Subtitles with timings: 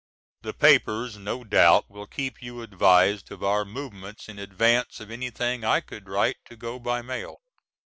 [0.41, 5.63] The papers no doubt will keep you advised of our movements in advance of anything
[5.63, 7.39] I could write to go by mail.